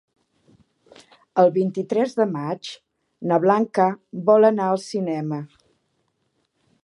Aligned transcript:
El 1.43 1.51
vint-i-tres 1.57 2.15
de 2.21 2.27
maig 2.37 2.71
na 3.31 3.39
Blanca 3.45 3.87
vol 4.31 4.49
anar 4.51 4.67
al 4.71 4.83
cinema. 4.89 5.41